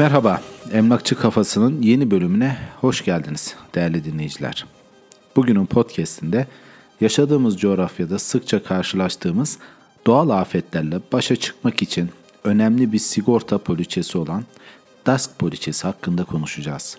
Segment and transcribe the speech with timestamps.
[0.00, 0.40] Merhaba,
[0.72, 4.66] Emlakçı Kafası'nın yeni bölümüne hoş geldiniz değerli dinleyiciler.
[5.36, 6.46] Bugünün podcastinde
[7.00, 9.58] yaşadığımız coğrafyada sıkça karşılaştığımız
[10.06, 12.10] doğal afetlerle başa çıkmak için
[12.44, 14.44] önemli bir sigorta poliçesi olan
[15.06, 16.98] DASK poliçesi hakkında konuşacağız.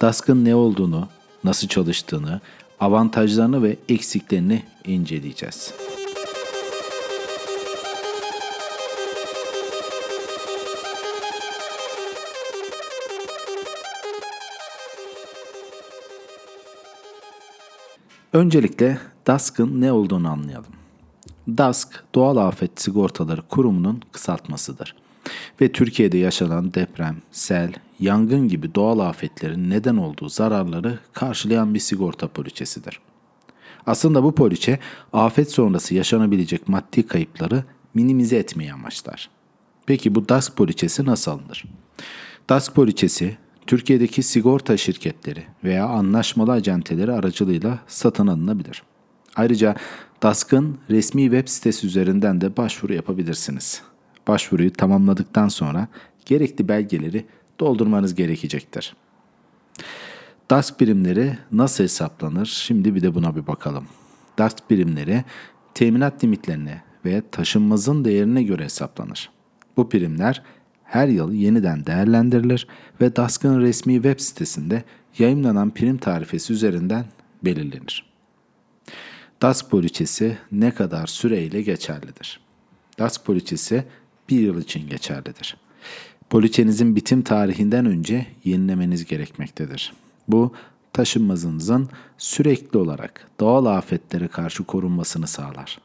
[0.00, 1.08] DASK'ın ne olduğunu,
[1.44, 2.40] nasıl çalıştığını,
[2.80, 5.74] avantajlarını ve eksiklerini inceleyeceğiz.
[18.32, 20.72] Öncelikle DASK'ın ne olduğunu anlayalım.
[21.48, 24.96] DASK, Doğal Afet Sigortaları Kurumu'nun kısaltmasıdır.
[25.60, 32.28] Ve Türkiye'de yaşanan deprem, sel, yangın gibi doğal afetlerin neden olduğu zararları karşılayan bir sigorta
[32.28, 33.00] poliçesidir.
[33.86, 34.78] Aslında bu poliçe
[35.12, 39.30] afet sonrası yaşanabilecek maddi kayıpları minimize etmeyi amaçlar.
[39.86, 41.64] Peki bu DASK poliçesi nasıl alınır?
[42.48, 43.38] DASK poliçesi
[43.70, 48.82] Türkiye'deki sigorta şirketleri veya anlaşmalı acenteleri aracılığıyla satın alınabilir.
[49.36, 49.76] Ayrıca
[50.22, 53.82] DASK'ın resmi web sitesi üzerinden de başvuru yapabilirsiniz.
[54.28, 55.88] Başvuruyu tamamladıktan sonra
[56.26, 57.24] gerekli belgeleri
[57.60, 58.96] doldurmanız gerekecektir.
[60.50, 62.46] DASK birimleri nasıl hesaplanır?
[62.46, 63.86] Şimdi bir de buna bir bakalım.
[64.38, 65.24] DASK birimleri
[65.74, 69.30] teminat limitlerine ve taşınmazın değerine göre hesaplanır.
[69.76, 70.42] Bu primler
[70.90, 72.66] her yıl yeniden değerlendirilir
[73.00, 74.84] ve DASK'ın resmi web sitesinde
[75.18, 77.04] yayınlanan prim tarifesi üzerinden
[77.44, 78.10] belirlenir.
[79.42, 82.40] DASK poliçesi ne kadar süreyle geçerlidir?
[82.98, 83.84] DASK poliçesi
[84.28, 85.56] bir yıl için geçerlidir.
[86.30, 89.92] Poliçenizin bitim tarihinden önce yenilemeniz gerekmektedir.
[90.28, 90.54] Bu
[90.92, 91.88] taşınmazınızın
[92.18, 95.78] sürekli olarak doğal afetlere karşı korunmasını sağlar.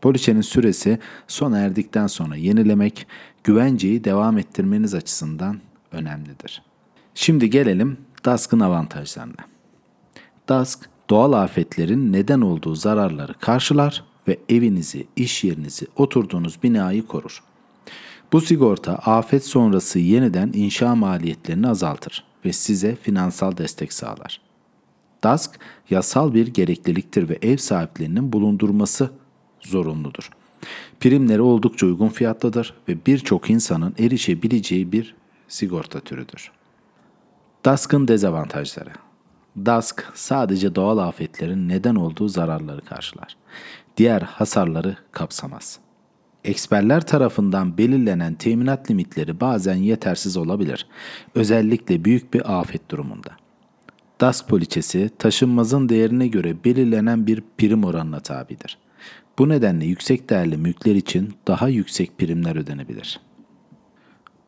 [0.00, 3.06] Poliçenin süresi sona erdikten sonra yenilemek
[3.44, 5.60] güvenceyi devam ettirmeniz açısından
[5.92, 6.62] önemlidir.
[7.14, 9.44] Şimdi gelelim DASK'ın avantajlarına.
[10.48, 17.42] DASK doğal afetlerin neden olduğu zararları karşılar ve evinizi, iş yerinizi, oturduğunuz binayı korur.
[18.32, 24.40] Bu sigorta afet sonrası yeniden inşa maliyetlerini azaltır ve size finansal destek sağlar.
[25.24, 25.60] DASK
[25.90, 29.10] yasal bir gerekliliktir ve ev sahiplerinin bulundurması
[29.60, 30.30] zorunludur.
[31.00, 35.14] Primleri oldukça uygun fiyatlıdır ve birçok insanın erişebileceği bir
[35.48, 36.50] sigorta türüdür.
[37.64, 38.90] DASK'ın dezavantajları
[39.56, 43.36] DASK sadece doğal afetlerin neden olduğu zararları karşılar.
[43.96, 45.78] Diğer hasarları kapsamaz.
[46.44, 50.86] Eksperler tarafından belirlenen teminat limitleri bazen yetersiz olabilir.
[51.34, 53.30] Özellikle büyük bir afet durumunda.
[54.20, 58.78] DASK poliçesi taşınmazın değerine göre belirlenen bir prim oranına tabidir.
[59.40, 63.20] Bu nedenle yüksek değerli mülkler için daha yüksek primler ödenebilir.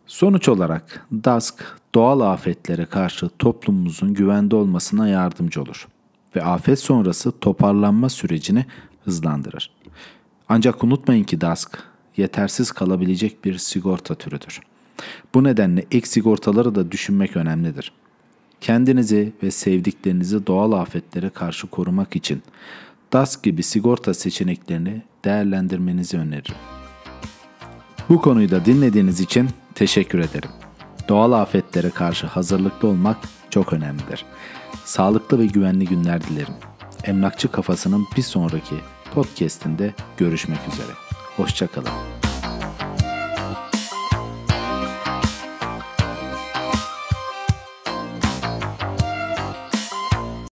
[0.06, 5.88] Sonuç olarak DASK doğal afetlere karşı toplumumuzun güvende olmasına yardımcı olur
[6.36, 8.66] ve afet sonrası toparlanma sürecini
[9.04, 9.70] hızlandırır.
[10.48, 11.82] Ancak unutmayın ki DASK
[12.16, 14.60] yetersiz kalabilecek bir sigorta türüdür.
[15.34, 17.92] Bu nedenle ek sigortaları da düşünmek önemlidir.
[18.60, 22.42] Kendinizi ve sevdiklerinizi doğal afetlere karşı korumak için
[23.12, 26.54] DAS gibi sigorta seçeneklerini değerlendirmenizi öneririm.
[28.08, 30.50] Bu konuyu da dinlediğiniz için teşekkür ederim.
[31.08, 33.16] Doğal afetlere karşı hazırlıklı olmak
[33.50, 34.24] çok önemlidir.
[34.84, 36.54] Sağlıklı ve güvenli günler dilerim.
[37.04, 38.74] Emlakçı Kafası'nın bir sonraki
[39.14, 40.92] podcast'inde görüşmek üzere.
[41.36, 42.21] Hoşçakalın.